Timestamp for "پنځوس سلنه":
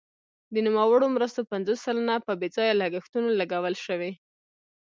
1.51-2.15